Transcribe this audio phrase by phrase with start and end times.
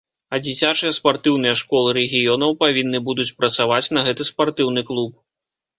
[0.35, 5.13] А дзіцячыя спартыўныя школы рэгіёнаў павінны будуць працаваць на гэты спартыўны клуб.